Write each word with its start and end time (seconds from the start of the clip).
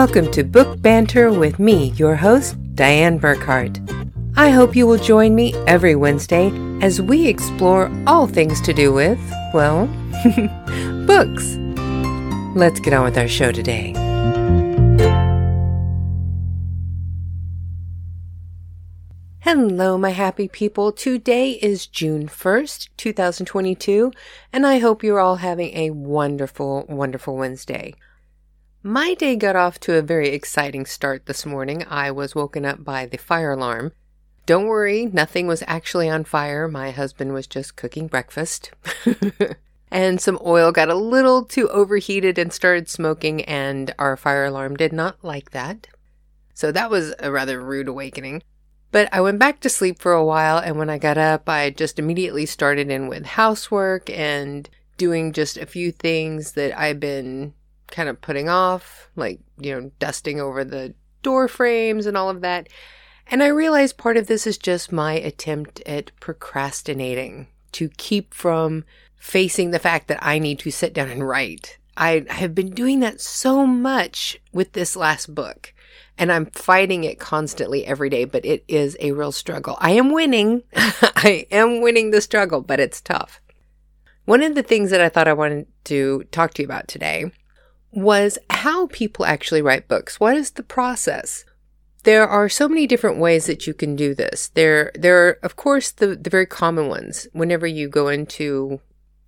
Welcome 0.00 0.30
to 0.30 0.44
Book 0.44 0.80
Banter 0.80 1.30
with 1.30 1.58
me, 1.58 1.90
your 1.90 2.16
host, 2.16 2.56
Dianne 2.74 3.20
Burckhardt. 3.20 3.78
I 4.34 4.48
hope 4.48 4.74
you 4.74 4.86
will 4.86 4.96
join 4.96 5.34
me 5.34 5.52
every 5.66 5.94
Wednesday 5.94 6.50
as 6.80 7.02
we 7.02 7.28
explore 7.28 7.92
all 8.06 8.26
things 8.26 8.62
to 8.62 8.72
do 8.72 8.94
with, 8.94 9.18
well, 9.52 9.84
books. 11.06 11.54
Let's 12.56 12.80
get 12.80 12.94
on 12.94 13.04
with 13.04 13.18
our 13.18 13.28
show 13.28 13.52
today. 13.52 13.92
Hello, 19.40 19.98
my 19.98 20.10
happy 20.12 20.48
people. 20.48 20.92
Today 20.92 21.50
is 21.60 21.86
June 21.86 22.26
1st, 22.26 22.88
2022, 22.96 24.12
and 24.50 24.66
I 24.66 24.78
hope 24.78 25.04
you're 25.04 25.20
all 25.20 25.36
having 25.36 25.76
a 25.76 25.90
wonderful, 25.90 26.86
wonderful 26.88 27.36
Wednesday. 27.36 27.92
My 28.82 29.12
day 29.12 29.36
got 29.36 29.56
off 29.56 29.78
to 29.80 29.96
a 29.96 30.02
very 30.02 30.30
exciting 30.30 30.86
start 30.86 31.26
this 31.26 31.44
morning. 31.44 31.84
I 31.86 32.10
was 32.10 32.34
woken 32.34 32.64
up 32.64 32.82
by 32.82 33.04
the 33.04 33.18
fire 33.18 33.52
alarm. 33.52 33.92
Don't 34.46 34.64
worry, 34.64 35.04
nothing 35.04 35.46
was 35.46 35.62
actually 35.66 36.08
on 36.08 36.24
fire. 36.24 36.66
My 36.66 36.90
husband 36.90 37.34
was 37.34 37.46
just 37.46 37.76
cooking 37.76 38.06
breakfast. 38.06 38.70
and 39.90 40.18
some 40.18 40.38
oil 40.42 40.72
got 40.72 40.88
a 40.88 40.94
little 40.94 41.44
too 41.44 41.68
overheated 41.68 42.38
and 42.38 42.54
started 42.54 42.88
smoking, 42.88 43.44
and 43.44 43.94
our 43.98 44.16
fire 44.16 44.46
alarm 44.46 44.76
did 44.76 44.94
not 44.94 45.22
like 45.22 45.50
that. 45.50 45.86
So 46.54 46.72
that 46.72 46.90
was 46.90 47.12
a 47.18 47.30
rather 47.30 47.60
rude 47.60 47.88
awakening. 47.88 48.42
But 48.92 49.10
I 49.12 49.20
went 49.20 49.38
back 49.38 49.60
to 49.60 49.68
sleep 49.68 49.98
for 49.98 50.14
a 50.14 50.24
while, 50.24 50.56
and 50.56 50.78
when 50.78 50.88
I 50.88 50.96
got 50.96 51.18
up, 51.18 51.50
I 51.50 51.68
just 51.68 51.98
immediately 51.98 52.46
started 52.46 52.90
in 52.90 53.08
with 53.08 53.26
housework 53.26 54.08
and 54.08 54.70
doing 54.96 55.34
just 55.34 55.58
a 55.58 55.66
few 55.66 55.92
things 55.92 56.52
that 56.52 56.76
I've 56.78 56.98
been 56.98 57.52
kind 57.90 58.08
of 58.08 58.20
putting 58.20 58.48
off, 58.48 59.10
like, 59.16 59.40
you 59.58 59.74
know, 59.74 59.90
dusting 59.98 60.40
over 60.40 60.64
the 60.64 60.94
door 61.22 61.48
frames 61.48 62.06
and 62.06 62.16
all 62.16 62.30
of 62.30 62.40
that. 62.40 62.68
And 63.26 63.42
I 63.42 63.48
realize 63.48 63.92
part 63.92 64.16
of 64.16 64.26
this 64.26 64.46
is 64.46 64.58
just 64.58 64.90
my 64.90 65.14
attempt 65.14 65.80
at 65.86 66.10
procrastinating 66.20 67.46
to 67.72 67.88
keep 67.96 68.34
from 68.34 68.84
facing 69.16 69.70
the 69.70 69.78
fact 69.78 70.08
that 70.08 70.18
I 70.22 70.38
need 70.38 70.58
to 70.60 70.70
sit 70.70 70.92
down 70.92 71.10
and 71.10 71.26
write. 71.26 71.78
I 71.96 72.24
have 72.28 72.54
been 72.54 72.70
doing 72.70 73.00
that 73.00 73.20
so 73.20 73.66
much 73.66 74.40
with 74.52 74.72
this 74.72 74.96
last 74.96 75.34
book 75.34 75.74
and 76.20 76.30
I'm 76.30 76.46
fighting 76.46 77.04
it 77.04 77.18
constantly 77.18 77.86
every 77.86 78.10
day, 78.10 78.26
but 78.26 78.44
it 78.44 78.62
is 78.68 78.96
a 79.00 79.12
real 79.12 79.32
struggle. 79.32 79.78
I 79.80 79.92
am 79.92 80.12
winning. 80.12 80.62
I 80.74 81.46
am 81.50 81.80
winning 81.80 82.10
the 82.10 82.20
struggle, 82.20 82.60
but 82.60 82.78
it's 82.78 83.00
tough. 83.00 83.40
One 84.26 84.42
of 84.42 84.54
the 84.54 84.62
things 84.62 84.90
that 84.90 85.00
I 85.00 85.08
thought 85.08 85.28
I 85.28 85.32
wanted 85.32 85.66
to 85.84 86.24
talk 86.30 86.52
to 86.54 86.62
you 86.62 86.66
about 86.66 86.88
today 86.88 87.32
was 87.92 88.38
how 88.50 88.86
people 88.88 89.24
actually 89.24 89.62
write 89.62 89.88
books. 89.88 90.20
What 90.20 90.36
is 90.36 90.52
the 90.52 90.62
process? 90.62 91.44
There 92.04 92.26
are 92.26 92.48
so 92.48 92.68
many 92.68 92.86
different 92.86 93.18
ways 93.18 93.46
that 93.46 93.66
you 93.66 93.74
can 93.74 93.96
do 93.96 94.14
this. 94.14 94.48
There, 94.54 94.90
there 94.94 95.26
are, 95.26 95.38
of 95.42 95.56
course, 95.56 95.90
the, 95.90 96.16
the 96.16 96.30
very 96.30 96.46
common 96.46 96.88
ones. 96.88 97.28
Whenever 97.32 97.66
you 97.66 97.88
go 97.88 98.08
into 98.08 98.80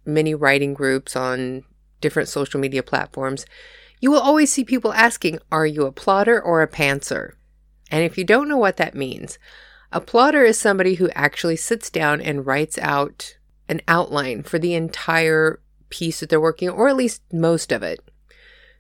many 0.07 0.35
writing 0.35 0.75
groups 0.75 1.15
on 1.15 1.65
different 2.01 2.29
social 2.29 2.61
media 2.61 2.83
platforms, 2.83 3.45
you 4.01 4.11
will 4.11 4.21
always 4.21 4.53
see 4.53 4.65
people 4.65 4.93
asking, 4.93 5.39
are 5.51 5.67
you 5.67 5.87
a 5.87 5.93
plotter 5.93 6.41
or 6.41 6.63
a 6.63 6.69
pantser? 6.69 7.33
And 7.91 8.05
if 8.05 8.17
you 8.17 8.25
don't 8.25 8.49
know 8.49 8.57
what 8.57 8.79
that 8.79 8.95
means, 8.95 9.39
a 9.93 10.01
plotter 10.01 10.45
is 10.45 10.59
somebody 10.59 10.95
who 10.95 11.11
actually 11.11 11.57
sits 11.57 11.91
down 11.91 12.21
and 12.21 12.47
writes 12.47 12.79
out 12.79 13.37
an 13.69 13.83
outline 13.87 14.43
for 14.43 14.59
the 14.59 14.75
entire 14.75 15.61
piece 15.91 16.21
that 16.21 16.31
they're 16.31 16.41
working, 16.41 16.71
or 16.71 16.89
at 16.89 16.97
least 16.97 17.23
most 17.33 17.71
of 17.71 17.83
it 17.83 18.01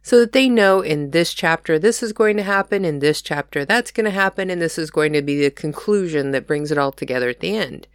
so 0.02 0.18
that 0.18 0.32
they 0.32 0.48
know 0.48 0.80
in 0.80 1.10
this 1.12 1.32
chapter 1.32 1.78
this 1.78 2.02
is 2.02 2.12
going 2.12 2.36
to 2.36 2.42
happen, 2.42 2.84
in 2.84 2.98
this 2.98 3.22
chapter 3.22 3.64
that's 3.64 3.90
going 3.90 4.04
to 4.04 4.10
happen, 4.10 4.50
and 4.50 4.60
this 4.60 4.78
is 4.78 4.90
going 4.90 5.12
to 5.12 5.22
be 5.22 5.40
the 5.40 5.50
conclusion 5.50 6.32
that 6.32 6.46
brings 6.46 6.70
it 6.70 6.78
all 6.78 6.92
together 6.92 7.28
at 7.28 7.40
the 7.40 7.56
end. 7.56 7.86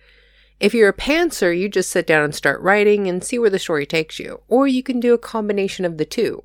If 0.60 0.74
you're 0.74 0.90
a 0.90 0.94
pantser, 0.94 1.58
you 1.58 1.70
just 1.70 1.92
sit 1.92 2.08
down 2.08 2.24
and 2.24 2.34
start 2.34 2.62
writing 2.62 3.08
and 3.08 3.24
see 3.24 3.38
where 3.38 3.50
the 3.50 3.60
story 3.60 3.86
takes 3.86 4.18
you, 4.18 4.42
or 4.48 4.68
you 4.68 4.82
can 4.82 5.00
do 5.00 5.14
a 5.14 5.20
combination 5.20 5.86
of 5.86 5.98
the 5.98 6.06
two. 6.06 6.42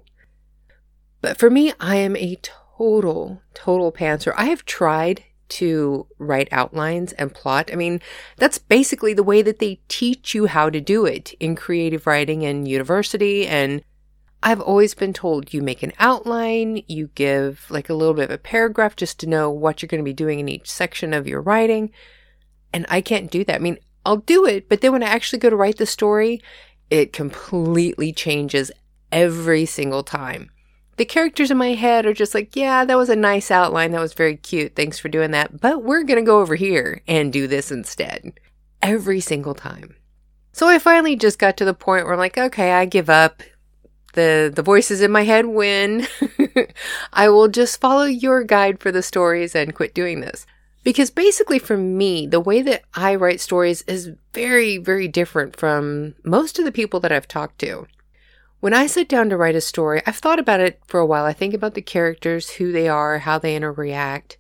But 1.23 1.39
for 1.39 1.49
me, 1.49 1.73
I 1.81 1.97
am 1.97 2.17
a 2.17 2.39
total, 2.43 3.41
total 3.55 3.93
pantser. 3.93 4.35
I 4.37 4.47
have 4.47 4.65
tried 4.67 5.23
to 5.51 6.07
write 6.19 6.49
outlines 6.51 7.13
and 7.13 7.33
plot. 7.33 7.71
I 7.73 7.77
mean, 7.77 8.01
that's 8.37 8.59
basically 8.59 9.15
the 9.15 9.23
way 9.23 9.43
that 9.43 9.59
they 9.61 9.81
teach 9.89 10.35
you 10.35 10.47
how 10.47 10.69
to 10.71 10.81
do 10.81 11.05
it 11.05 11.35
in 11.41 11.57
creative 11.57 12.07
writing 12.07 12.43
in 12.43 12.67
university 12.67 13.47
and 13.47 13.83
I've 14.43 14.61
always 14.61 14.95
been 14.95 15.13
told 15.13 15.55
you 15.55 15.63
make 15.63 15.83
an 15.83 15.93
outline, 15.99 16.83
you 16.89 17.11
give 17.15 17.67
like 17.71 17.89
a 17.89 17.95
little 17.95 18.15
bit 18.15 18.25
of 18.25 18.31
a 18.31 18.39
paragraph 18.39 18.97
just 18.97 19.21
to 19.21 19.29
know 19.29 19.51
what 19.51 19.81
you're 19.81 19.89
going 19.89 20.01
to 20.01 20.05
be 20.05 20.13
doing 20.13 20.41
in 20.41 20.49
each 20.49 20.71
section 20.71 21.15
of 21.15 21.29
your 21.29 21.41
writing. 21.41 21.91
And 22.73 22.85
I 22.89 23.01
can't 23.03 23.31
do 23.31 23.45
that. 23.45 23.57
I 23.57 23.59
mean, 23.59 23.79
I'll 24.05 24.17
do 24.17 24.45
it, 24.45 24.69
but 24.69 24.81
then 24.81 24.93
when 24.93 25.03
I 25.03 25.07
actually 25.07 25.39
go 25.39 25.51
to 25.51 25.57
write 25.57 25.77
the 25.77 25.87
story, 25.87 26.43
it 26.91 27.13
completely 27.13 28.13
changes 28.13 28.73
every 29.13 29.65
single 29.65 30.03
time. 30.03 30.51
The 30.97 31.05
characters 31.05 31.51
in 31.51 31.57
my 31.57 31.75
head 31.75 32.05
are 32.05 32.13
just 32.13 32.35
like, 32.35 32.57
yeah, 32.57 32.85
that 32.85 32.97
was 32.97 33.09
a 33.09 33.17
nice 33.17 33.51
outline. 33.51 33.93
That 33.93 34.01
was 34.01 34.13
very 34.13 34.37
cute. 34.37 34.75
Thanks 34.75 34.99
for 34.99 35.09
doing 35.09 35.31
that. 35.31 35.61
But 35.61 35.85
we're 35.85 36.03
going 36.03 36.19
to 36.19 36.27
go 36.27 36.41
over 36.41 36.55
here 36.55 37.01
and 37.07 37.33
do 37.33 37.47
this 37.47 37.71
instead. 37.71 38.39
Every 38.83 39.21
single 39.21 39.55
time. 39.55 39.95
So 40.53 40.69
I 40.69 40.79
finally 40.79 41.17
just 41.17 41.39
got 41.39 41.57
to 41.59 41.65
the 41.65 41.73
point 41.73 42.05
where 42.05 42.13
I'm 42.13 42.19
like, 42.19 42.37
okay, 42.37 42.73
I 42.73 42.85
give 42.85 43.09
up 43.09 43.43
the 44.13 44.53
the 44.55 44.63
voices 44.63 45.01
in 45.01 45.11
my 45.11 45.25
head 45.25 45.47
win. 45.47 46.07
I 47.13 47.29
will 47.29 47.49
just 47.49 47.81
follow 47.81 48.05
your 48.05 48.45
guide 48.45 48.81
for 48.81 48.93
the 48.93 49.03
stories 49.03 49.55
and 49.55 49.75
quit 49.75 49.95
doing 49.95 50.21
this. 50.21 50.47
Because 50.85 51.11
basically 51.11 51.59
for 51.59 51.77
me, 51.77 52.27
the 52.27 52.41
way 52.41 52.61
that 52.63 52.83
I 52.95 53.15
write 53.15 53.41
stories 53.41 53.83
is 53.83 54.11
very 54.33 54.79
very 54.79 55.09
different 55.09 55.57
from 55.57 56.15
most 56.25 56.59
of 56.59 56.65
the 56.65 56.73
people 56.73 57.01
that 57.01 57.13
I've 57.13 57.29
talked 57.29 57.59
to. 57.61 57.87
When 58.61 58.75
I 58.75 58.87
sit 58.87 59.09
down 59.09 59.29
to 59.31 59.37
write 59.37 59.57
a 59.57 59.61
story, 59.61 60.03
I've 60.07 60.19
thought 60.19 60.39
about 60.39 60.61
it 60.61 60.81
for 60.87 61.01
a 61.01 61.07
while. 61.07 61.25
I 61.25 61.33
think 61.33 61.53
about 61.53 61.75
the 61.75 61.83
characters, 61.83 62.51
who 62.51 62.71
they 62.71 62.89
are, 62.89 63.19
how 63.19 63.39
they 63.39 63.57
interact. 63.57 64.39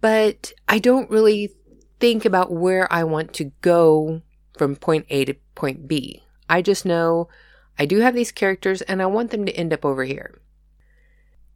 But 0.00 0.52
I 0.68 0.78
don't 0.78 1.10
really 1.10 1.50
think 1.98 2.24
about 2.24 2.52
where 2.52 2.90
I 2.92 3.02
want 3.02 3.32
to 3.34 3.50
go 3.60 4.22
from 4.56 4.76
point 4.76 5.06
A 5.10 5.24
to 5.24 5.34
point 5.56 5.88
B. 5.88 6.22
I 6.48 6.62
just 6.62 6.86
know 6.86 7.28
I 7.78 7.86
do 7.86 8.00
have 8.00 8.14
these 8.14 8.32
characters 8.32 8.82
and 8.82 9.00
I 9.00 9.06
want 9.06 9.30
them 9.30 9.46
to 9.46 9.54
end 9.54 9.72
up 9.72 9.84
over 9.84 10.04
here. 10.04 10.40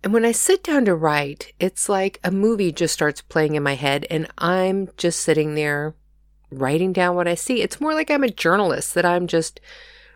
And 0.04 0.12
when 0.12 0.24
I 0.24 0.32
sit 0.32 0.64
down 0.64 0.84
to 0.86 0.94
write, 0.94 1.52
it's 1.60 1.88
like 1.88 2.18
a 2.24 2.30
movie 2.30 2.72
just 2.72 2.94
starts 2.94 3.20
playing 3.20 3.54
in 3.54 3.62
my 3.62 3.74
head 3.74 4.06
and 4.10 4.28
I'm 4.38 4.88
just 4.96 5.20
sitting 5.20 5.54
there 5.54 5.94
writing 6.50 6.92
down 6.92 7.16
what 7.16 7.28
I 7.28 7.34
see. 7.34 7.62
It's 7.62 7.80
more 7.80 7.94
like 7.94 8.10
I'm 8.10 8.24
a 8.24 8.30
journalist 8.30 8.94
that 8.94 9.06
I'm 9.06 9.26
just 9.26 9.60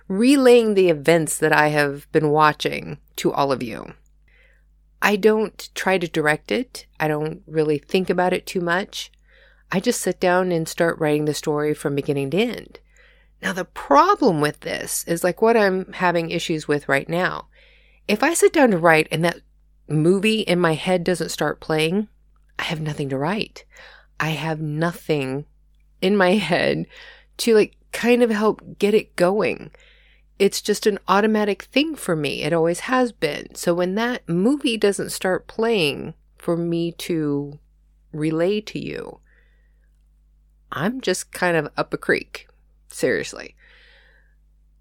relaying 0.09 0.75
the 0.75 0.89
events 0.89 1.39
that 1.39 1.53
I 1.53 1.69
have 1.69 2.11
been 2.13 2.31
watching 2.31 2.99
to 3.17 3.33
all 3.33 3.53
of 3.53 3.63
you. 3.63 3.95
I 5.03 5.17
don't 5.17 5.69
try 5.75 5.99
to 5.99 6.09
direct 6.09 6.51
it. 6.51 6.87
I 6.99 7.09
don't 7.09 7.43
really 7.47 7.79
think 7.79 8.11
about 8.11 8.33
it 8.33 8.47
too 8.47 8.61
much. 8.61 9.11
I 9.71 9.81
just 9.81 10.01
sit 10.01 10.21
down 10.21 10.53
and 10.53 10.69
start 10.69 10.99
writing 10.99 11.25
the 11.25 11.35
story 11.35 11.75
from 11.75 11.95
beginning 11.95 12.31
to 12.31 12.39
end. 12.39 12.81
Now, 13.43 13.53
the 13.53 13.65
problem 13.65 14.41
with 14.41 14.61
this 14.61 15.05
is 15.05 15.23
like 15.23 15.43
what 15.43 15.57
I'm 15.57 15.93
having 15.93 16.31
issues 16.31 16.67
with 16.67 16.89
right 16.89 17.09
now. 17.09 17.49
If 18.09 18.23
I 18.23 18.35
sit 18.35 18.53
down 18.53 18.71
to 18.71 18.79
write 18.79 19.09
and 19.11 19.25
that 19.25 19.41
movie 19.89 20.41
in 20.41 20.59
my 20.59 20.75
head 20.75 21.05
doesn't 21.05 21.29
start 21.31 21.61
playing, 21.61 22.09
I 22.59 22.65
have 22.65 22.81
nothing 22.81 23.09
to 23.11 23.19
write. 23.19 23.65
I 24.19 24.31
have 24.31 24.61
nothing 24.61 25.45
in 26.01 26.17
my 26.17 26.33
head 26.33 26.87
to 27.39 27.55
like 27.55 27.77
kind 27.93 28.23
of 28.23 28.31
help 28.31 28.79
get 28.79 28.95
it 28.95 29.17
going. 29.17 29.71
It's 30.39 30.61
just 30.61 30.87
an 30.87 30.99
automatic 31.09 31.63
thing 31.65 31.95
for 31.95 32.15
me. 32.15 32.43
It 32.43 32.53
always 32.53 32.81
has 32.81 33.13
been. 33.13 33.55
So 33.55 33.75
when 33.75 33.95
that 33.95 34.29
movie 34.29 34.77
doesn't 34.77 35.11
start 35.11 35.47
playing 35.47 36.15
for 36.37 36.57
me 36.57 36.93
to 36.93 37.59
relay 38.13 38.61
to 38.63 38.79
you, 38.79 39.21
I'm 40.73 41.01
just 41.01 41.33
kind 41.33 41.57
of 41.57 41.71
up 41.77 41.95
a 41.95 41.99
creek. 41.99 42.49
Seriously. 42.89 43.57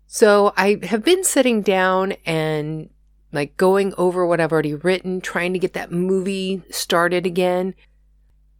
So 0.07 0.53
I 0.55 0.79
have 0.83 1.03
been 1.03 1.23
sitting 1.23 1.61
down 1.61 2.13
and 2.25 2.89
like 3.31 3.57
going 3.57 3.93
over 3.97 4.25
what 4.25 4.39
I've 4.39 4.51
already 4.51 4.73
written, 4.73 5.19
trying 5.21 5.53
to 5.53 5.59
get 5.59 5.73
that 5.73 5.91
movie 5.91 6.63
started 6.69 7.25
again. 7.25 7.75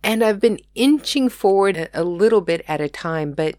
And 0.03 0.24
I've 0.24 0.39
been 0.39 0.59
inching 0.75 1.30
forward 1.30 1.89
a 1.94 2.03
little 2.03 2.42
bit 2.42 2.63
at 2.68 2.81
a 2.81 2.89
time, 2.89 3.31
but 3.31 3.56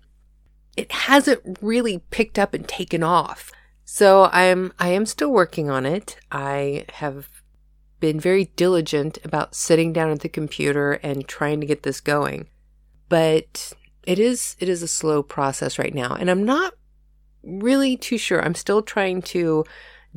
it 0.77 0.93
hasn't 0.93 1.59
really 1.61 2.01
picked 2.11 2.39
up 2.39 2.55
and 2.55 2.69
taken 2.69 3.03
off. 3.03 3.51
So 3.85 4.25
I 4.25 4.43
am 4.43 4.73
I 4.79 4.89
am 4.89 5.07
still 5.07 5.33
working 5.33 5.71
on 5.71 5.87
it. 5.87 6.19
I 6.31 6.85
have 6.95 7.29
been 7.99 8.21
very 8.21 8.47
diligent 8.57 9.19
about 9.25 9.55
sitting 9.55 9.93
down 9.93 10.11
at 10.11 10.21
the 10.21 10.29
computer 10.29 10.93
and 10.95 11.27
trying 11.27 11.61
to 11.61 11.67
get 11.67 11.83
this 11.83 12.01
going. 12.01 12.49
But 13.09 13.73
it 14.07 14.19
is 14.19 14.57
it 14.61 14.69
is 14.69 14.83
a 14.83 14.89
slow 14.89 15.23
process 15.23 15.79
right 15.79 15.95
now 15.95 16.15
and 16.15 16.31
i'm 16.31 16.45
not 16.45 16.75
really 17.43 17.97
too 17.97 18.17
sure 18.17 18.43
i'm 18.45 18.55
still 18.55 18.83
trying 18.83 19.21
to 19.21 19.65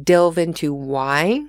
delve 0.01 0.37
into 0.37 0.73
why 0.73 1.43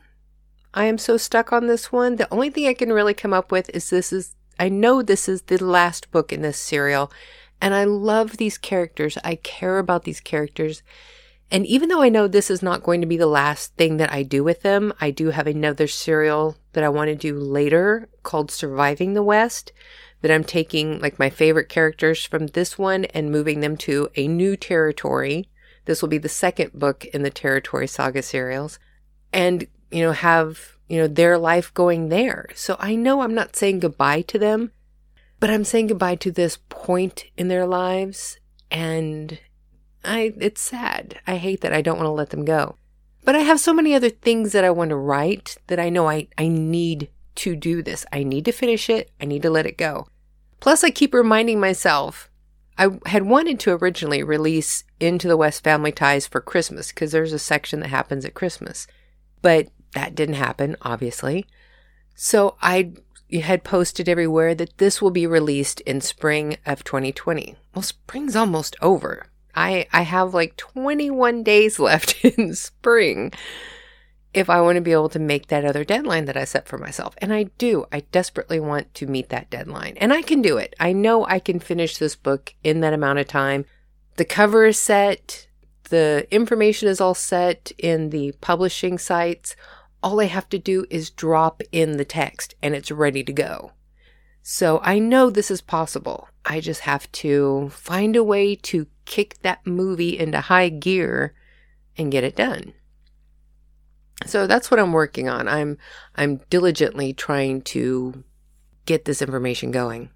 I 0.73 0.85
am 0.85 0.99
so 0.99 1.17
stuck 1.17 1.53
on 1.53 1.67
this 1.67 1.91
one. 1.91 2.17
The 2.17 2.33
only 2.33 2.51
thing 2.51 2.67
I 2.67 2.75
can 2.75 2.93
really 2.93 3.15
come 3.15 3.33
up 3.33 3.51
with 3.51 3.69
is 3.71 3.91
this 3.91 4.13
is, 4.13 4.37
I 4.59 4.69
know 4.69 5.03
this 5.03 5.29
is 5.29 5.43
the 5.43 5.63
last 5.63 6.11
book 6.11 6.33
in 6.33 6.43
this 6.43 6.59
serial, 6.59 7.11
and 7.61 7.75
I 7.75 7.85
love 7.85 8.37
these 8.37 8.57
characters. 8.57 9.19
I 9.25 9.35
care 9.35 9.79
about 9.79 10.05
these 10.05 10.21
characters. 10.21 10.83
And 11.51 11.67
even 11.67 11.89
though 11.89 12.03
I 12.03 12.09
know 12.09 12.29
this 12.29 12.51
is 12.51 12.63
not 12.63 12.85
going 12.85 13.01
to 13.01 13.07
be 13.07 13.17
the 13.17 13.27
last 13.27 13.75
thing 13.75 13.97
that 13.97 14.13
I 14.13 14.23
do 14.23 14.45
with 14.45 14.63
them, 14.63 14.93
I 15.01 15.11
do 15.11 15.31
have 15.31 15.49
another 15.49 15.89
serial 15.89 16.57
that 16.73 16.85
I 16.85 16.89
want 16.89 17.09
to 17.09 17.17
do 17.17 17.37
later 17.37 18.09
called 18.23 18.53
Surviving 18.53 19.15
the 19.15 19.23
West 19.25 19.73
that 20.23 20.31
I'm 20.31 20.45
taking 20.45 21.01
like 21.01 21.19
my 21.19 21.31
favorite 21.31 21.69
characters 21.69 22.25
from 22.25 22.49
this 22.49 22.79
one 22.79 23.07
and 23.07 23.31
moving 23.31 23.61
them 23.61 23.77
to 23.79 24.09
a 24.17 24.29
new 24.29 24.57
territory. 24.57 25.49
This 25.87 26.03
will 26.03 26.09
be 26.09 26.19
the 26.19 26.29
second 26.29 26.73
book 26.73 27.05
in 27.07 27.23
the 27.23 27.31
Territory 27.31 27.87
Saga 27.87 28.23
serials 28.23 28.79
and, 29.33 29.67
you 29.91 30.03
know, 30.03 30.13
have, 30.13 30.77
you 30.89 30.99
know, 30.99 31.09
their 31.09 31.39
life 31.39 31.73
going 31.73 32.09
there. 32.09 32.49
So 32.55 32.77
I 32.79 32.95
know 32.95 33.23
I'm 33.23 33.35
not 33.35 33.57
saying 33.57 33.81
goodbye 33.81 34.23
to 34.23 34.39
them, 34.39 34.73
but 35.39 35.51
I'm 35.51 35.65
saying 35.65 35.89
goodbye 35.89 36.17
to 36.17 36.31
this 36.31 36.59
point 36.69 37.25
in 37.37 37.49
their 37.49 37.67
lives 37.67 38.39
and 38.71 39.39
I 40.05 40.35
it's 40.39 40.61
sad. 40.61 41.21
I 41.27 41.37
hate 41.37 41.61
that 41.63 41.73
I 41.73 41.83
don't 41.83 41.97
want 41.97 42.07
to 42.07 42.13
let 42.13 42.31
them 42.31 42.45
go. 42.45 42.77
But 43.25 43.37
I 43.37 43.41
have 43.41 43.61
so 43.61 43.75
many 43.75 43.95
other 43.95 44.09
things 44.09 44.53
that 44.53 44.65
I 44.65 44.71
want 44.71 44.91
to 44.91 44.97
write 44.97 45.57
that 45.67 45.79
I 45.79 45.91
know 45.91 46.09
I, 46.09 46.29
I 46.39 46.49
need 46.49 47.11
to 47.41 47.57
do 47.57 47.83
this. 47.83 48.07
I 48.13 48.23
need 48.23 48.45
to 48.47 48.53
finish 48.53 48.89
it. 48.89 49.11
I 49.21 49.25
need 49.25 49.43
to 49.43 49.51
let 49.51 49.67
it 49.67 49.79
go. 49.79 50.07
Plus, 50.61 50.85
I 50.85 50.91
keep 50.91 51.15
reminding 51.15 51.59
myself 51.61 52.31
I 52.79 52.89
had 53.07 53.25
wanted 53.25 53.61
to 53.61 53.73
originally 53.73 54.23
release 54.23 54.85
Into 55.01 55.29
the 55.29 55.37
West 55.37 55.63
Family 55.63 55.93
Ties 55.93 56.27
for 56.27 56.41
Christmas 56.41 56.89
because 56.89 57.13
there's 57.13 57.35
a 57.35 57.39
section 57.39 57.81
that 57.81 57.89
happens 57.89 58.25
at 58.25 58.35
Christmas. 58.35 58.87
But 59.43 59.69
that 59.95 60.15
didn't 60.15 60.37
happen, 60.37 60.77
obviously. 60.81 61.47
So 62.15 62.57
I 62.63 62.93
had 63.33 63.65
posted 63.65 64.09
everywhere 64.09 64.55
that 64.55 64.79
this 64.79 65.03
will 65.03 65.11
be 65.11 65.27
released 65.27 65.81
in 65.83 66.01
spring 66.01 66.57
of 66.65 66.83
2020. 66.85 67.57
Well, 67.75 67.83
spring's 67.83 68.35
almost 68.37 68.77
over. 68.81 69.27
I 69.55 69.87
I 69.93 70.03
have 70.03 70.33
like 70.33 70.57
21 70.57 71.43
days 71.43 71.79
left 71.91 72.25
in 72.25 72.55
spring 72.55 73.33
if 74.33 74.49
I 74.49 74.61
want 74.61 74.77
to 74.77 74.81
be 74.81 74.93
able 74.93 75.09
to 75.11 75.19
make 75.19 75.49
that 75.49 75.65
other 75.65 75.85
deadline 75.85 76.27
that 76.27 76.37
I 76.37 76.45
set 76.45 76.69
for 76.69 76.79
myself. 76.79 77.15
And 77.19 77.33
I 77.33 77.45
do. 77.59 77.87
I 77.91 78.01
desperately 78.13 78.61
want 78.61 78.95
to 78.95 79.07
meet 79.07 79.29
that 79.31 79.51
deadline. 79.51 79.97
And 79.97 80.13
I 80.13 80.23
can 80.23 80.41
do 80.41 80.57
it. 80.57 80.75
I 80.79 80.93
know 80.93 81.27
I 81.27 81.39
can 81.41 81.59
finish 81.59 81.99
this 81.99 82.15
book 82.15 82.55
in 82.63 82.81
that 82.81 82.93
amount 82.93 83.19
of 83.19 83.27
time. 83.27 83.65
The 84.17 84.25
cover 84.25 84.67
is 84.67 84.79
set, 84.79 85.49
the 85.91 86.27
information 86.31 86.89
is 86.89 87.01
all 87.01 87.15
set 87.15 87.73
in 87.77 88.11
the 88.11 88.33
publishing 88.41 88.99
sites. 88.99 89.57
All 90.03 90.21
I 90.21 90.27
have 90.27 90.49
to 90.51 90.59
do 90.59 90.87
is 90.89 91.11
drop 91.11 91.63
in 91.73 91.97
the 91.97 92.05
text 92.05 92.55
and 92.63 92.75
it's 92.75 92.91
ready 92.91 93.25
to 93.25 93.33
go. 93.33 93.73
So 94.43 94.81
I 94.83 94.99
know 94.99 95.29
this 95.29 95.51
is 95.51 95.61
possible. 95.61 96.29
I 96.45 96.61
just 96.61 96.83
have 96.83 97.11
to 97.13 97.69
find 97.71 98.17
a 98.17 98.25
way 98.25 98.55
to 98.57 98.87
kick 99.05 99.39
that 99.43 99.67
movie 99.67 100.19
into 100.19 100.41
high 100.41 100.69
gear 100.69 101.35
and 101.99 102.13
get 102.13 102.25
it 102.25 102.37
done. 102.37 102.73
So 104.27 104.47
that's 104.47 104.71
what 104.71 104.81
I'm 104.81 104.93
working 104.93 105.29
on. 105.29 105.49
I'm 105.49 105.79
I'm 106.17 106.41
diligently 106.51 107.13
trying 107.13 107.63
to 107.63 108.25
get 108.87 109.05
this 109.05 109.23
information 109.23 109.71
going. 109.71 110.11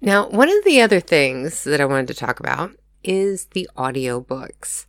Now, 0.00 0.28
one 0.28 0.48
of 0.48 0.64
the 0.64 0.80
other 0.80 1.00
things 1.00 1.64
that 1.64 1.80
I 1.80 1.84
wanted 1.84 2.08
to 2.08 2.14
talk 2.14 2.40
about 2.40 2.72
is 3.02 3.46
the 3.46 3.68
audiobooks. 3.76 4.86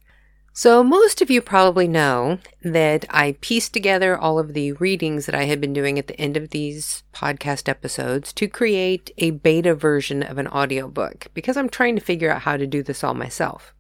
So, 0.54 0.84
most 0.84 1.22
of 1.22 1.30
you 1.30 1.40
probably 1.40 1.88
know 1.88 2.40
that 2.64 3.06
I 3.12 3.38
pieced 3.42 3.74
together 3.74 4.18
all 4.18 4.40
of 4.40 4.56
the 4.56 4.72
readings 4.74 5.28
that 5.28 5.36
I 5.36 5.44
had 5.44 5.62
been 5.62 5.72
doing 5.72 6.00
at 6.00 6.08
the 6.08 6.20
end 6.20 6.36
of 6.36 6.50
these 6.50 7.04
podcast 7.14 7.70
episodes 7.70 8.34
to 8.34 8.48
create 8.48 9.12
a 9.20 9.30
beta 9.30 9.76
version 9.76 10.24
of 10.24 10.40
an 10.40 10.48
audiobook 10.48 11.28
because 11.36 11.58
I'm 11.58 11.70
trying 11.70 11.96
to 11.96 12.02
figure 12.02 12.32
out 12.32 12.42
how 12.42 12.58
to 12.58 12.66
do 12.66 12.82
this 12.82 13.04
all 13.04 13.14
myself. 13.14 13.76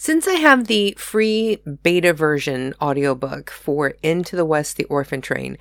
Since 0.00 0.28
I 0.28 0.34
have 0.34 0.68
the 0.68 0.94
free 0.96 1.56
beta 1.82 2.12
version 2.12 2.72
audiobook 2.80 3.50
for 3.50 3.94
Into 4.00 4.36
the 4.36 4.44
West, 4.44 4.76
The 4.76 4.84
Orphan 4.84 5.20
Train, 5.20 5.58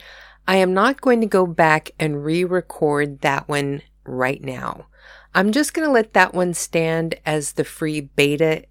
I 0.47 0.57
am 0.57 0.75
not 0.75 1.01
going 1.01 1.21
to 1.21 1.27
go 1.27 1.47
back 1.47 1.89
and 1.99 2.23
re 2.23 2.43
record 2.43 3.21
that 3.21 3.49
one 3.49 3.81
right 4.05 4.43
now. 4.43 4.85
I'm 5.33 5.51
just 5.51 5.73
going 5.73 5.87
to 5.87 5.91
let 5.91 6.13
that 6.13 6.35
one 6.35 6.53
stand 6.53 7.15
as 7.25 7.53
the 7.53 7.63
free 7.63 8.01
beta 8.01 8.65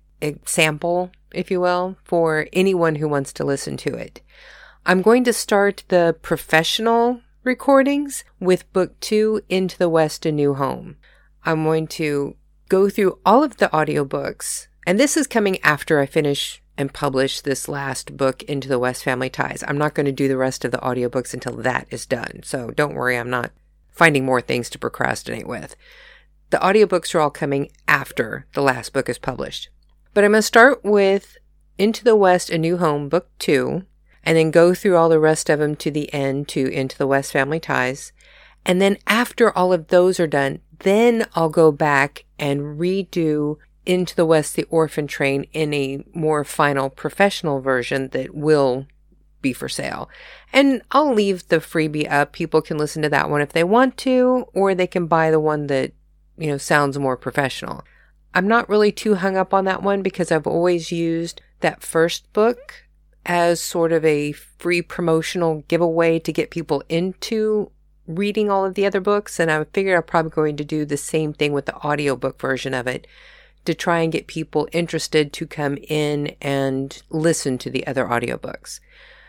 sample 0.44 1.10
if 1.32 1.50
you 1.50 1.60
will, 1.60 1.96
for 2.04 2.46
anyone 2.52 2.94
who 2.94 3.08
wants 3.08 3.32
to 3.32 3.44
listen 3.44 3.76
to 3.78 3.94
it. 3.94 4.20
I'm 4.86 5.02
going 5.02 5.24
to 5.24 5.32
start 5.32 5.82
the 5.88 6.16
professional 6.22 7.22
recordings 7.42 8.22
with 8.38 8.72
book 8.72 8.98
two, 9.00 9.42
Into 9.48 9.76
the 9.76 9.88
West, 9.88 10.24
A 10.26 10.30
New 10.30 10.54
Home. 10.54 10.96
I'm 11.44 11.64
going 11.64 11.88
to 11.88 12.36
go 12.68 12.88
through 12.88 13.18
all 13.26 13.42
of 13.42 13.56
the 13.56 13.66
audiobooks, 13.68 14.68
and 14.86 15.00
this 15.00 15.16
is 15.16 15.26
coming 15.26 15.58
after 15.62 15.98
I 15.98 16.06
finish 16.06 16.62
and 16.78 16.92
publish 16.92 17.40
this 17.40 17.68
last 17.68 18.16
book, 18.16 18.42
Into 18.44 18.68
the 18.68 18.78
West 18.78 19.02
Family 19.02 19.28
Ties. 19.28 19.64
I'm 19.66 19.78
not 19.78 19.94
going 19.94 20.06
to 20.06 20.12
do 20.12 20.28
the 20.28 20.36
rest 20.36 20.64
of 20.64 20.70
the 20.70 20.78
audiobooks 20.78 21.34
until 21.34 21.56
that 21.56 21.86
is 21.90 22.06
done. 22.06 22.40
So 22.44 22.70
don't 22.70 22.94
worry, 22.94 23.18
I'm 23.18 23.30
not 23.30 23.50
finding 23.90 24.24
more 24.24 24.40
things 24.40 24.70
to 24.70 24.78
procrastinate 24.78 25.46
with. 25.46 25.74
The 26.50 26.58
audiobooks 26.58 27.14
are 27.14 27.20
all 27.20 27.30
coming 27.30 27.70
after 27.88 28.46
the 28.52 28.62
last 28.62 28.92
book 28.92 29.08
is 29.08 29.18
published. 29.18 29.70
But 30.14 30.22
I'm 30.22 30.32
going 30.32 30.38
to 30.38 30.46
start 30.46 30.84
with 30.84 31.36
Into 31.78 32.04
the 32.04 32.16
West, 32.16 32.50
A 32.50 32.58
New 32.58 32.76
Home, 32.76 33.08
Book 33.08 33.28
Two, 33.38 33.84
and 34.22 34.36
then 34.36 34.50
go 34.50 34.74
through 34.74 34.96
all 34.96 35.08
the 35.08 35.18
rest 35.18 35.50
of 35.50 35.58
them 35.58 35.76
to 35.76 35.90
the 35.90 36.12
end 36.12 36.46
to 36.48 36.68
Into 36.68 36.96
the 36.96 37.06
West 37.06 37.32
Family 37.32 37.58
Ties. 37.58 38.12
And 38.64 38.80
then 38.80 38.98
after 39.06 39.50
all 39.56 39.72
of 39.72 39.88
those 39.88 40.20
are 40.20 40.26
done, 40.26 40.60
then 40.80 41.26
I'll 41.34 41.48
go 41.48 41.72
back 41.72 42.24
and 42.38 42.78
redo 42.78 43.56
Into 43.86 44.14
the 44.14 44.26
West, 44.26 44.56
The 44.56 44.64
Orphan 44.64 45.06
Train 45.06 45.46
in 45.52 45.72
a 45.72 46.04
more 46.12 46.44
final 46.44 46.90
professional 46.90 47.60
version 47.60 48.08
that 48.08 48.34
will 48.34 48.86
be 49.40 49.52
for 49.52 49.68
sale. 49.68 50.10
And 50.52 50.82
I'll 50.90 51.14
leave 51.14 51.48
the 51.48 51.58
freebie 51.58 52.10
up. 52.10 52.32
People 52.32 52.60
can 52.60 52.78
listen 52.78 53.02
to 53.02 53.08
that 53.10 53.30
one 53.30 53.40
if 53.40 53.52
they 53.52 53.64
want 53.64 53.96
to, 53.98 54.46
or 54.52 54.74
they 54.74 54.86
can 54.86 55.06
buy 55.06 55.30
the 55.30 55.40
one 55.40 55.68
that, 55.68 55.92
you 56.36 56.48
know, 56.48 56.58
sounds 56.58 56.98
more 56.98 57.16
professional. 57.16 57.84
I'm 58.34 58.48
not 58.48 58.68
really 58.68 58.92
too 58.92 59.14
hung 59.14 59.36
up 59.36 59.54
on 59.54 59.64
that 59.64 59.82
one 59.82 60.02
because 60.02 60.30
I've 60.32 60.46
always 60.46 60.92
used 60.92 61.40
that 61.60 61.82
first 61.82 62.30
book 62.32 62.84
as 63.24 63.60
sort 63.60 63.92
of 63.92 64.04
a 64.04 64.32
free 64.32 64.82
promotional 64.82 65.64
giveaway 65.68 66.18
to 66.18 66.32
get 66.32 66.50
people 66.50 66.82
into 66.88 67.70
reading 68.06 68.50
all 68.50 68.64
of 68.64 68.74
the 68.74 68.86
other 68.86 69.00
books. 69.00 69.40
And 69.40 69.50
I 69.50 69.64
figured 69.64 69.96
I'm 69.96 70.02
probably 70.02 70.30
going 70.30 70.56
to 70.56 70.64
do 70.64 70.84
the 70.84 70.96
same 70.96 71.32
thing 71.32 71.52
with 71.52 71.66
the 71.66 71.76
audiobook 71.76 72.40
version 72.40 72.74
of 72.74 72.86
it 72.86 73.06
to 73.66 73.74
try 73.74 74.00
and 74.00 74.12
get 74.12 74.26
people 74.26 74.68
interested 74.72 75.32
to 75.34 75.46
come 75.46 75.76
in 75.88 76.34
and 76.40 77.02
listen 77.10 77.58
to 77.58 77.70
the 77.70 77.86
other 77.86 78.06
audiobooks. 78.06 78.80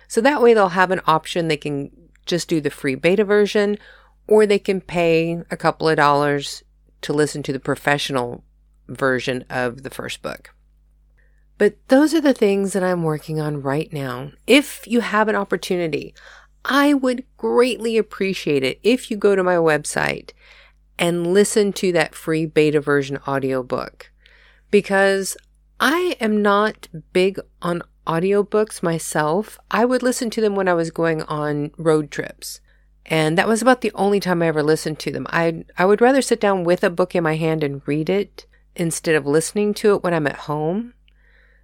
So 0.08 0.22
that 0.22 0.42
way 0.42 0.54
they'll 0.54 0.70
have 0.70 0.92
an 0.92 1.02
option. 1.06 1.48
They 1.48 1.58
can 1.58 1.92
just 2.26 2.48
do 2.48 2.62
the 2.62 2.70
free 2.70 2.96
beta 2.96 3.24
version 3.24 3.78
or 4.28 4.46
they 4.46 4.60
can 4.60 4.82
pay 4.82 5.42
a 5.50 5.58
couple 5.58 5.88
of 5.90 5.98
dollars 5.98 6.64
to 7.02 7.14
listen 7.14 7.44
to 7.44 7.54
the 7.54 7.60
professional 7.60 8.44
version 8.88 9.46
of 9.50 9.84
the 9.84 9.90
first 9.90 10.22
book. 10.22 10.54
But 11.58 11.76
those 11.88 12.14
are 12.14 12.22
the 12.22 12.34
things 12.34 12.74
that 12.74 12.84
I'm 12.84 13.04
working 13.04 13.40
on 13.40 13.62
right 13.62 13.92
now. 13.92 14.32
If 14.46 14.86
you 14.88 15.02
have 15.02 15.28
an 15.28 15.36
opportunity, 15.36 16.14
I 16.64 16.94
would 16.94 17.24
greatly 17.38 17.98
appreciate 17.98 18.64
it 18.64 18.80
if 18.84 19.10
you 19.10 19.18
go 19.18 19.36
to 19.36 19.44
my 19.44 19.56
website 19.56 20.32
and 21.00 21.34
listen 21.34 21.74
to 21.74 21.92
that 21.94 22.16
free 22.16 22.46
beta 22.46 22.82
version 22.82 23.18
audiobook 23.28 24.12
because 24.72 25.38
I 25.80 26.16
am 26.20 26.42
not 26.42 26.88
big 27.14 27.40
on 27.62 27.84
audiobooks 28.06 28.82
myself. 28.82 29.60
I 29.70 29.86
would 29.86 30.02
listen 30.02 30.30
to 30.32 30.42
them 30.42 30.56
when 30.56 30.68
I 30.68 30.74
was 30.74 30.92
going 30.92 31.22
on 31.24 31.72
road 31.78 32.10
trips. 32.10 32.62
And 33.06 33.38
that 33.38 33.48
was 33.48 33.62
about 33.62 33.82
the 33.82 33.92
only 33.94 34.20
time 34.20 34.42
I 34.42 34.48
ever 34.48 34.64
listened 34.64 35.00
to 35.00 35.12
them. 35.12 35.28
I 35.30 35.66
I 35.78 35.86
would 35.86 36.02
rather 36.02 36.22
sit 36.22 36.42
down 36.42 36.64
with 36.64 36.84
a 36.84 36.90
book 36.90 37.16
in 37.16 37.24
my 37.24 37.36
hand 37.36 37.64
and 37.64 37.82
read 37.86 38.10
it 38.10 38.46
instead 38.76 39.16
of 39.16 39.26
listening 39.26 39.74
to 39.76 39.96
it 39.96 40.04
when 40.04 40.14
I'm 40.14 40.28
at 40.28 40.36
home. 40.36 40.94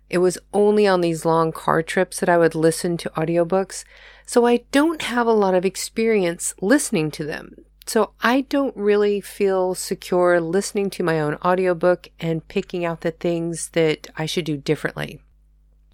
It 0.10 0.19
was 0.19 0.38
only 0.53 0.86
on 0.86 1.01
these 1.01 1.25
long 1.25 1.51
car 1.51 1.81
trips 1.81 2.19
that 2.19 2.29
I 2.29 2.38
would 2.38 2.55
listen 2.55 2.98
to 2.98 3.10
audiobooks, 3.12 3.83
so 4.25 4.45
I 4.45 4.63
don't 4.72 5.01
have 5.01 5.27
a 5.27 5.33
lot 5.33 5.55
of 5.55 5.65
experience 5.65 6.53
listening 6.62 7.10
to 7.12 7.24
them. 7.24 7.55
So 7.86 8.12
I 8.22 8.42
don't 8.42 8.75
really 8.75 9.22
feel 9.22 9.75
secure 9.75 10.40
listening 10.40 10.90
to 10.92 11.04
my 11.04 11.20
own 11.20 11.36
audiobook 11.44 12.10
and 12.20 12.48
picking 12.48 12.86
out 12.86 13.02
the 13.02 13.12
things 13.12 13.70
that 13.70 14.08
I 14.18 14.25
should 14.25 14.46
do 14.46 14.58
differently. 14.58 15.20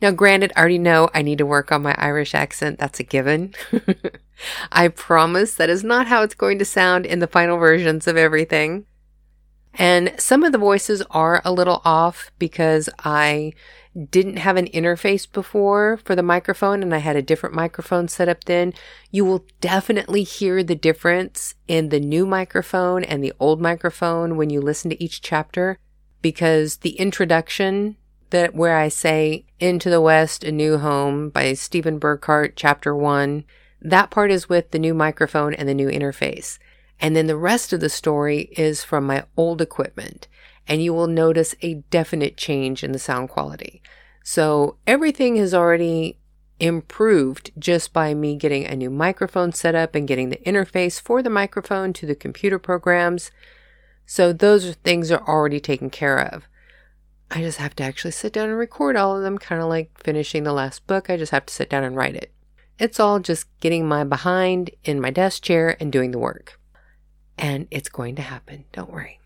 Now, 0.01 0.11
granted, 0.11 0.53
I 0.55 0.59
already 0.59 0.77
know 0.77 1.09
I 1.13 1.21
need 1.21 1.39
to 1.39 1.45
work 1.45 1.71
on 1.71 1.81
my 1.81 1.93
Irish 1.97 2.33
accent. 2.33 2.79
That's 2.79 3.01
a 3.01 3.03
given. 3.03 3.53
I 4.71 4.87
promise 4.87 5.55
that 5.55 5.69
is 5.69 5.83
not 5.83 6.07
how 6.07 6.23
it's 6.23 6.35
going 6.35 6.57
to 6.59 6.65
sound 6.65 7.05
in 7.05 7.19
the 7.19 7.27
final 7.27 7.57
versions 7.57 8.07
of 8.07 8.15
everything. 8.15 8.85
And 9.73 10.13
some 10.17 10.43
of 10.43 10.51
the 10.51 10.57
voices 10.57 11.01
are 11.11 11.41
a 11.45 11.51
little 11.51 11.81
off 11.85 12.31
because 12.37 12.89
I 12.99 13.53
didn't 14.11 14.37
have 14.37 14.55
an 14.55 14.67
interface 14.67 15.31
before 15.31 15.97
for 16.03 16.15
the 16.15 16.23
microphone 16.23 16.83
and 16.83 16.93
I 16.93 16.99
had 16.99 17.15
a 17.15 17.21
different 17.21 17.55
microphone 17.55 18.07
set 18.07 18.29
up 18.29 18.43
then, 18.43 18.73
you 19.11 19.25
will 19.25 19.45
definitely 19.61 20.23
hear 20.23 20.63
the 20.63 20.75
difference 20.75 21.55
in 21.67 21.89
the 21.89 21.99
new 21.99 22.25
microphone 22.25 23.03
and 23.03 23.23
the 23.23 23.33
old 23.39 23.61
microphone 23.61 24.37
when 24.37 24.49
you 24.49 24.61
listen 24.61 24.89
to 24.91 25.03
each 25.03 25.21
chapter 25.21 25.77
because 26.21 26.77
the 26.77 26.91
introduction 26.91 27.95
that 28.29 28.53
where 28.53 28.77
I 28.77 28.89
say 28.89 29.45
Into 29.59 29.89
the 29.89 30.01
West, 30.01 30.43
A 30.43 30.51
New 30.51 30.77
Home 30.77 31.29
by 31.29 31.53
Stephen 31.53 31.97
Burckhardt, 31.97 32.55
chapter 32.55 32.95
one, 32.95 33.43
that 33.81 34.11
part 34.11 34.29
is 34.29 34.49
with 34.49 34.71
the 34.71 34.79
new 34.79 34.93
microphone 34.93 35.53
and 35.53 35.67
the 35.67 35.73
new 35.73 35.87
interface. 35.87 36.59
And 36.99 37.15
then 37.15 37.27
the 37.27 37.37
rest 37.37 37.71
of 37.71 37.79
the 37.79 37.89
story 37.89 38.49
is 38.57 38.83
from 38.83 39.05
my 39.05 39.25
old 39.37 39.61
equipment 39.61 40.27
and 40.69 40.83
you 40.83 40.93
will 40.93 41.07
notice 41.07 41.55
a 41.61 41.75
definite 41.89 42.37
change 42.37 42.83
in 42.83 42.91
the 42.91 42.99
sound 42.99 43.29
quality. 43.29 43.81
So 44.23 44.77
everything 44.85 45.35
has 45.37 45.53
already 45.53 46.19
improved 46.59 47.51
just 47.57 47.91
by 47.91 48.13
me 48.13 48.35
getting 48.35 48.65
a 48.65 48.75
new 48.75 48.91
microphone 48.91 49.51
set 49.51 49.73
up 49.73 49.95
and 49.95 50.07
getting 50.07 50.29
the 50.29 50.37
interface 50.45 51.01
for 51.01 51.23
the 51.23 51.29
microphone 51.29 51.91
to 51.93 52.05
the 52.05 52.15
computer 52.15 52.59
programs. 52.59 53.31
So 54.05 54.31
those 54.31 54.75
things 54.75 55.11
are 55.11 55.27
already 55.27 55.59
taken 55.59 55.89
care 55.89 56.19
of. 56.19 56.47
I 57.31 57.41
just 57.41 57.57
have 57.57 57.75
to 57.77 57.83
actually 57.83 58.11
sit 58.11 58.33
down 58.33 58.49
and 58.49 58.57
record 58.57 58.95
all 58.95 59.15
of 59.15 59.23
them, 59.23 59.37
kind 59.37 59.61
of 59.61 59.69
like 59.69 59.91
finishing 59.97 60.43
the 60.43 60.53
last 60.53 60.85
book. 60.85 61.09
I 61.09 61.17
just 61.17 61.31
have 61.31 61.45
to 61.47 61.53
sit 61.53 61.69
down 61.69 61.83
and 61.83 61.95
write 61.95 62.15
it. 62.15 62.31
It's 62.77 62.99
all 62.99 63.19
just 63.19 63.47
getting 63.59 63.87
my 63.87 64.03
behind 64.03 64.71
in 64.83 65.01
my 65.01 65.09
desk 65.09 65.43
chair 65.43 65.77
and 65.79 65.91
doing 65.91 66.11
the 66.11 66.19
work. 66.19 66.58
And 67.39 67.67
it's 67.71 67.89
going 67.89 68.15
to 68.17 68.21
happen. 68.21 68.65
Don't 68.73 68.91
worry. 68.91 69.19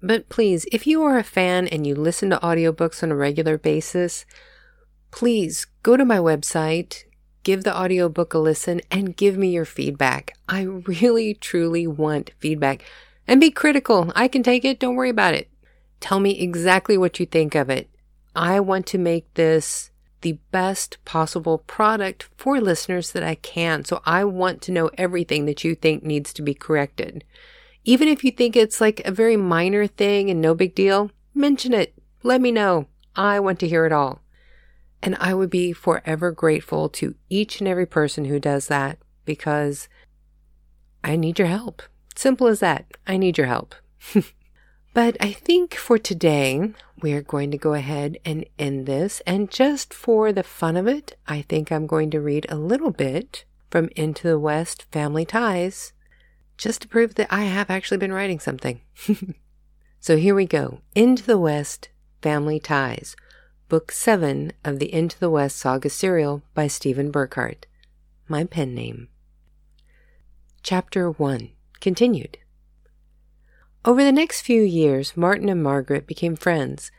But 0.00 0.28
please, 0.28 0.66
if 0.72 0.86
you 0.86 1.02
are 1.02 1.18
a 1.18 1.24
fan 1.24 1.68
and 1.68 1.86
you 1.86 1.94
listen 1.94 2.30
to 2.30 2.38
audiobooks 2.38 3.02
on 3.02 3.12
a 3.12 3.16
regular 3.16 3.58
basis, 3.58 4.24
please 5.10 5.66
go 5.82 5.96
to 5.96 6.04
my 6.04 6.18
website, 6.18 7.04
give 7.44 7.62
the 7.64 7.76
audiobook 7.76 8.34
a 8.34 8.38
listen, 8.38 8.80
and 8.90 9.16
give 9.16 9.36
me 9.36 9.50
your 9.50 9.64
feedback. 9.64 10.32
I 10.48 10.62
really, 10.62 11.34
truly 11.34 11.86
want 11.86 12.32
feedback. 12.38 12.84
And 13.28 13.40
be 13.40 13.50
critical. 13.50 14.12
I 14.16 14.26
can 14.26 14.42
take 14.42 14.64
it. 14.64 14.80
Don't 14.80 14.96
worry 14.96 15.10
about 15.10 15.34
it. 15.34 15.48
Tell 16.00 16.18
me 16.18 16.40
exactly 16.40 16.98
what 16.98 17.20
you 17.20 17.26
think 17.26 17.54
of 17.54 17.70
it. 17.70 17.88
I 18.34 18.58
want 18.58 18.86
to 18.86 18.98
make 18.98 19.32
this 19.34 19.91
the 20.22 20.38
best 20.50 20.98
possible 21.04 21.58
product 21.58 22.28
for 22.36 22.60
listeners 22.60 23.12
that 23.12 23.22
I 23.22 23.34
can. 23.36 23.84
So 23.84 24.00
I 24.04 24.24
want 24.24 24.62
to 24.62 24.72
know 24.72 24.90
everything 24.96 25.44
that 25.46 25.62
you 25.62 25.74
think 25.74 26.02
needs 26.02 26.32
to 26.34 26.42
be 26.42 26.54
corrected. 26.54 27.24
Even 27.84 28.08
if 28.08 28.24
you 28.24 28.30
think 28.30 28.56
it's 28.56 28.80
like 28.80 29.00
a 29.04 29.12
very 29.12 29.36
minor 29.36 29.86
thing 29.86 30.30
and 30.30 30.40
no 30.40 30.54
big 30.54 30.74
deal, 30.74 31.10
mention 31.34 31.74
it. 31.74 31.94
Let 32.22 32.40
me 32.40 32.52
know. 32.52 32.86
I 33.14 33.40
want 33.40 33.58
to 33.60 33.68
hear 33.68 33.84
it 33.84 33.92
all. 33.92 34.20
And 35.02 35.16
I 35.18 35.34
would 35.34 35.50
be 35.50 35.72
forever 35.72 36.30
grateful 36.30 36.88
to 36.90 37.16
each 37.28 37.60
and 37.60 37.68
every 37.68 37.86
person 37.86 38.26
who 38.26 38.38
does 38.38 38.68
that 38.68 38.98
because 39.24 39.88
I 41.02 41.16
need 41.16 41.38
your 41.38 41.48
help. 41.48 41.82
Simple 42.14 42.46
as 42.46 42.60
that. 42.60 42.86
I 43.06 43.16
need 43.16 43.36
your 43.36 43.48
help. 43.48 43.74
but 44.94 45.16
I 45.20 45.32
think 45.32 45.74
for 45.74 45.98
today, 45.98 46.72
we 47.00 47.12
are 47.12 47.22
going 47.22 47.50
to 47.50 47.58
go 47.58 47.74
ahead 47.74 48.18
and 48.24 48.44
end 48.58 48.86
this. 48.86 49.22
And 49.26 49.50
just 49.50 49.94
for 49.94 50.32
the 50.32 50.42
fun 50.42 50.76
of 50.76 50.86
it, 50.86 51.16
I 51.26 51.42
think 51.42 51.72
I'm 51.72 51.86
going 51.86 52.10
to 52.10 52.20
read 52.20 52.46
a 52.48 52.56
little 52.56 52.90
bit 52.90 53.44
from 53.70 53.88
Into 53.96 54.28
the 54.28 54.38
West 54.38 54.86
Family 54.92 55.24
Ties 55.24 55.92
just 56.58 56.82
to 56.82 56.88
prove 56.88 57.14
that 57.14 57.32
I 57.32 57.44
have 57.44 57.70
actually 57.70 57.96
been 57.96 58.12
writing 58.12 58.38
something. 58.38 58.80
so 60.00 60.16
here 60.16 60.34
we 60.34 60.46
go 60.46 60.80
Into 60.94 61.22
the 61.22 61.38
West 61.38 61.88
Family 62.20 62.60
Ties, 62.60 63.16
Book 63.68 63.90
7 63.90 64.52
of 64.62 64.78
the 64.78 64.92
Into 64.92 65.18
the 65.18 65.30
West 65.30 65.56
Saga 65.56 65.88
serial 65.88 66.42
by 66.54 66.66
Stephen 66.66 67.10
Burckhardt. 67.10 67.66
My 68.28 68.44
pen 68.44 68.74
name. 68.74 69.08
Chapter 70.62 71.10
1 71.10 71.50
Continued. 71.80 72.38
Over 73.84 74.04
the 74.04 74.12
next 74.12 74.42
few 74.42 74.62
years, 74.62 75.16
Martin 75.16 75.48
and 75.48 75.60
Margaret 75.60 76.06
became 76.06 76.36
friends, 76.36 76.92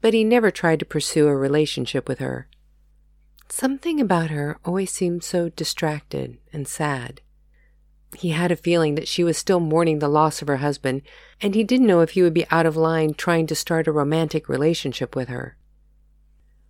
but 0.00 0.14
he 0.14 0.24
never 0.24 0.50
tried 0.50 0.80
to 0.80 0.84
pursue 0.84 1.28
a 1.28 1.36
relationship 1.36 2.08
with 2.08 2.18
her. 2.18 2.48
Something 3.48 4.00
about 4.00 4.30
her 4.30 4.58
always 4.64 4.90
seemed 4.90 5.22
so 5.22 5.48
distracted 5.50 6.38
and 6.52 6.66
sad. 6.66 7.20
He 8.16 8.30
had 8.30 8.50
a 8.50 8.56
feeling 8.56 8.96
that 8.96 9.06
she 9.06 9.22
was 9.22 9.38
still 9.38 9.60
mourning 9.60 10.00
the 10.00 10.08
loss 10.08 10.42
of 10.42 10.48
her 10.48 10.56
husband, 10.56 11.02
and 11.40 11.54
he 11.54 11.62
didn't 11.62 11.86
know 11.86 12.00
if 12.00 12.10
he 12.10 12.22
would 12.22 12.34
be 12.34 12.46
out 12.50 12.66
of 12.66 12.76
line 12.76 13.14
trying 13.14 13.46
to 13.46 13.54
start 13.54 13.86
a 13.86 13.92
romantic 13.92 14.48
relationship 14.48 15.14
with 15.14 15.28
her. 15.28 15.56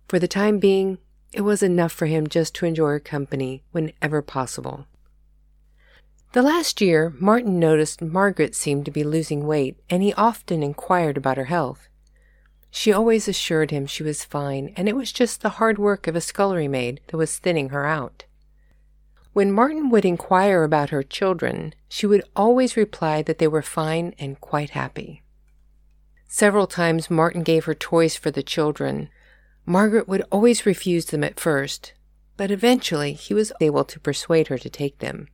For 0.07 0.19
the 0.19 0.27
time 0.27 0.59
being, 0.59 0.99
it 1.33 1.41
was 1.41 1.63
enough 1.63 1.91
for 1.91 2.05
him 2.05 2.27
just 2.27 2.53
to 2.55 2.67
enjoy 2.67 2.89
her 2.89 2.99
company 2.99 3.63
whenever 3.71 4.21
possible. 4.21 4.85
The 6.35 6.41
last 6.41 6.81
year, 6.81 7.13
Martin 7.17 7.59
noticed 7.59 8.01
Margaret 8.01 8.55
seemed 8.55 8.83
to 8.83 8.91
be 8.91 9.05
losing 9.05 9.47
weight, 9.47 9.79
and 9.89 10.03
he 10.03 10.11
often 10.15 10.63
inquired 10.63 11.15
about 11.15 11.37
her 11.37 11.45
health. 11.45 11.87
She 12.69 12.91
always 12.91 13.29
assured 13.29 13.71
him 13.71 13.85
she 13.85 14.03
was 14.03 14.25
fine, 14.25 14.73
and 14.75 14.89
it 14.89 14.97
was 14.97 15.13
just 15.13 15.39
the 15.39 15.51
hard 15.61 15.79
work 15.79 16.07
of 16.07 16.15
a 16.17 16.19
scullery 16.19 16.67
maid 16.67 16.99
that 17.07 17.15
was 17.15 17.37
thinning 17.39 17.69
her 17.69 17.85
out. 17.85 18.25
When 19.31 19.49
Martin 19.49 19.89
would 19.91 20.03
inquire 20.03 20.63
about 20.63 20.89
her 20.89 21.03
children, 21.03 21.73
she 21.87 22.05
would 22.05 22.25
always 22.35 22.75
reply 22.75 23.21
that 23.21 23.37
they 23.37 23.47
were 23.47 23.61
fine 23.61 24.13
and 24.19 24.41
quite 24.41 24.71
happy. 24.71 25.23
Several 26.27 26.67
times 26.67 27.09
Martin 27.09 27.43
gave 27.43 27.63
her 27.63 27.73
toys 27.73 28.17
for 28.17 28.29
the 28.29 28.43
children. 28.43 29.07
Margaret 29.65 30.09
would 30.09 30.25
always 30.33 30.65
refuse 30.65 31.05
them 31.05 31.23
at 31.23 31.39
first, 31.39 31.93
but 32.35 32.51
eventually 32.51 33.13
he 33.13 33.33
was 33.33 33.53
able 33.61 33.85
to 33.85 34.01
persuade 34.01 34.49
her 34.49 34.57
to 34.57 34.69
take 34.69 34.99
them. 34.99 35.29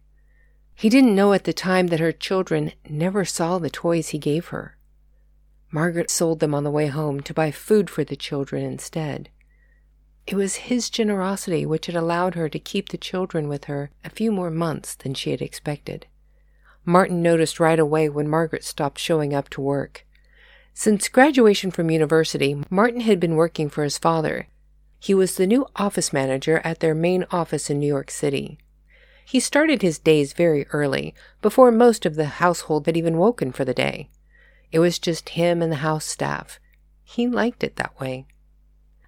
He 0.81 0.89
didn't 0.89 1.13
know 1.13 1.31
at 1.33 1.43
the 1.43 1.53
time 1.53 1.87
that 1.89 1.99
her 1.99 2.11
children 2.11 2.71
never 2.89 3.23
saw 3.23 3.59
the 3.59 3.69
toys 3.69 4.09
he 4.09 4.17
gave 4.17 4.47
her. 4.47 4.77
Margaret 5.69 6.09
sold 6.09 6.39
them 6.39 6.55
on 6.55 6.63
the 6.63 6.71
way 6.71 6.87
home 6.87 7.21
to 7.21 7.35
buy 7.35 7.51
food 7.51 7.87
for 7.87 8.03
the 8.03 8.15
children 8.15 8.63
instead. 8.63 9.29
It 10.25 10.33
was 10.33 10.65
his 10.71 10.89
generosity 10.89 11.67
which 11.67 11.85
had 11.85 11.93
allowed 11.95 12.33
her 12.33 12.49
to 12.49 12.57
keep 12.57 12.89
the 12.89 12.97
children 12.97 13.47
with 13.47 13.65
her 13.65 13.91
a 14.03 14.09
few 14.09 14.31
more 14.31 14.49
months 14.49 14.95
than 14.95 15.13
she 15.13 15.29
had 15.29 15.39
expected. 15.39 16.07
Martin 16.83 17.21
noticed 17.21 17.59
right 17.59 17.77
away 17.77 18.09
when 18.09 18.27
Margaret 18.27 18.63
stopped 18.63 18.97
showing 18.97 19.35
up 19.35 19.49
to 19.49 19.61
work. 19.61 20.03
Since 20.73 21.09
graduation 21.09 21.69
from 21.69 21.91
university, 21.91 22.59
Martin 22.71 23.01
had 23.01 23.19
been 23.19 23.35
working 23.35 23.69
for 23.69 23.83
his 23.83 23.99
father. 23.99 24.47
He 24.97 25.13
was 25.13 25.35
the 25.35 25.45
new 25.45 25.67
office 25.75 26.11
manager 26.11 26.59
at 26.63 26.79
their 26.79 26.95
main 26.95 27.27
office 27.29 27.69
in 27.69 27.79
New 27.79 27.85
York 27.85 28.09
City. 28.09 28.57
He 29.25 29.39
started 29.39 29.81
his 29.81 29.99
days 29.99 30.33
very 30.33 30.67
early, 30.67 31.13
before 31.41 31.71
most 31.71 32.05
of 32.05 32.15
the 32.15 32.25
household 32.25 32.85
had 32.85 32.97
even 32.97 33.17
woken 33.17 33.51
for 33.51 33.65
the 33.65 33.73
day. 33.73 34.09
It 34.71 34.79
was 34.79 34.99
just 34.99 35.29
him 35.29 35.61
and 35.61 35.71
the 35.71 35.77
house 35.77 36.05
staff. 36.05 36.59
He 37.03 37.27
liked 37.27 37.63
it 37.63 37.75
that 37.75 37.99
way. 37.99 38.25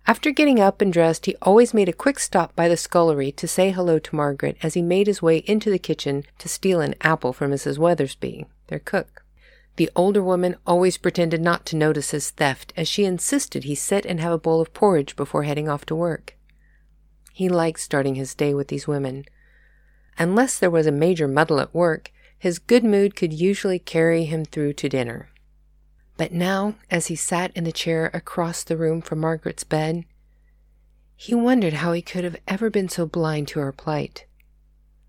After 0.06 0.32
getting 0.32 0.60
up 0.60 0.82
and 0.82 0.92
dressed, 0.92 1.26
he 1.26 1.38
always 1.42 1.74
made 1.74 1.88
a 1.88 1.94
quick 1.94 2.20
stop 2.20 2.54
by 2.56 2.68
the 2.68 2.76
scullery 2.76 3.32
to 3.32 3.48
say 3.48 3.72
hello 3.72 4.00
to 4.00 4.16
Margaret 4.16 4.58
as 4.62 4.74
he 4.74 4.82
made 4.82 5.08
his 5.08 5.22
way 5.22 5.38
into 5.38 5.70
the 5.70 5.80
kitchen 5.80 6.26
to 6.40 6.50
steal 6.50 6.82
an 6.82 6.96
apple 7.02 7.32
from 7.32 7.52
Mrs. 7.52 7.78
Weathersby, 7.78 8.46
their 8.68 8.80
cook. 8.80 9.24
The 9.78 9.90
older 9.96 10.22
woman 10.22 10.58
always 10.68 10.98
pretended 10.98 11.42
not 11.42 11.66
to 11.68 11.78
notice 11.78 12.12
his 12.12 12.32
theft, 12.32 12.74
as 12.76 12.88
she 12.88 13.06
insisted 13.06 13.64
he 13.64 13.76
sit 13.76 14.06
and 14.06 14.20
have 14.20 14.34
a 14.34 14.38
bowl 14.38 14.60
of 14.60 14.74
porridge 14.74 15.16
before 15.16 15.44
heading 15.44 15.70
off 15.70 15.86
to 15.86 15.96
work. 15.96 16.38
He 17.32 17.48
liked 17.50 17.80
starting 17.80 18.16
his 18.16 18.36
day 18.36 18.54
with 18.54 18.68
these 18.68 18.88
women. 18.88 19.26
Unless 20.18 20.60
there 20.60 20.70
was 20.70 20.88
a 20.88 20.92
major 20.92 21.28
muddle 21.28 21.60
at 21.60 21.74
work, 21.74 22.12
his 22.38 22.60
good 22.60 22.84
mood 22.84 23.16
could 23.16 23.34
usually 23.34 23.80
carry 23.80 24.26
him 24.26 24.46
through 24.46 24.74
to 24.74 24.90
dinner. 24.90 25.30
But 26.18 26.32
now, 26.32 26.76
as 26.92 27.08
he 27.08 27.16
sat 27.16 27.52
in 27.56 27.64
the 27.64 27.72
chair 27.72 28.12
across 28.14 28.64
the 28.64 28.78
room 28.78 29.02
from 29.02 29.20
Margaret's 29.20 29.64
bed, 29.64 30.06
he 31.16 31.34
wondered 31.34 31.74
how 31.74 31.94
he 31.94 32.02
could 32.02 32.24
have 32.24 32.38
ever 32.48 32.70
been 32.70 32.90
so 32.90 33.06
blind 33.06 33.48
to 33.50 33.60
her 33.60 33.72
plight. 33.72 34.26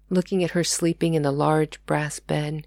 Looking 0.08 0.44
at 0.44 0.52
her 0.52 0.64
sleeping 0.64 1.14
in 1.14 1.22
the 1.22 1.32
large 1.32 1.84
brass 1.86 2.20
bed, 2.20 2.66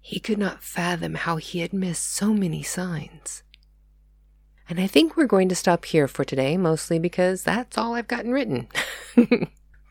he 0.00 0.18
could 0.18 0.38
not 0.38 0.62
fathom 0.62 1.14
how 1.14 1.36
he 1.36 1.60
had 1.60 1.72
missed 1.72 2.10
so 2.10 2.32
many 2.32 2.62
signs. 2.62 3.42
And 4.68 4.78
I 4.80 4.86
think 4.86 5.16
we're 5.16 5.26
going 5.26 5.48
to 5.48 5.54
stop 5.54 5.86
here 5.86 6.08
for 6.08 6.24
today, 6.24 6.56
mostly 6.56 6.98
because 6.98 7.42
that's 7.42 7.78
all 7.78 7.94
I've 7.94 8.08
gotten 8.08 8.32
written. 8.32 8.68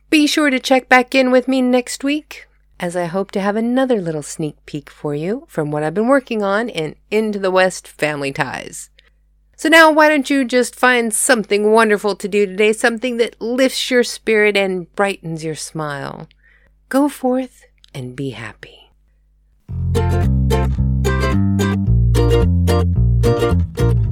Be 0.09 0.25
sure 0.25 0.49
to 0.49 0.59
check 0.59 0.87
back 0.87 1.13
in 1.13 1.31
with 1.31 1.49
me 1.49 1.61
next 1.61 2.03
week 2.03 2.47
as 2.79 2.95
I 2.95 3.05
hope 3.05 3.31
to 3.31 3.41
have 3.41 3.57
another 3.57 3.99
little 3.99 4.23
sneak 4.23 4.55
peek 4.65 4.89
for 4.89 5.13
you 5.13 5.45
from 5.49 5.69
what 5.69 5.83
I've 5.83 5.93
been 5.93 6.07
working 6.07 6.41
on 6.41 6.69
in 6.69 6.95
Into 7.11 7.39
the 7.39 7.51
West 7.51 7.87
Family 7.87 8.31
Ties. 8.31 8.89
So 9.57 9.67
now, 9.67 9.91
why 9.91 10.07
don't 10.07 10.29
you 10.29 10.45
just 10.45 10.75
find 10.75 11.13
something 11.13 11.71
wonderful 11.71 12.15
to 12.15 12.27
do 12.27 12.45
today, 12.45 12.71
something 12.73 13.17
that 13.17 13.41
lifts 13.41 13.91
your 13.91 14.03
spirit 14.03 14.55
and 14.55 14.93
brightens 14.95 15.43
your 15.43 15.55
smile? 15.55 16.29
Go 16.89 17.09
forth 17.09 17.65
and 17.93 18.15
be 18.15 18.29
happy. 18.29 18.91
Thank 22.67 23.79
you. 23.79 24.06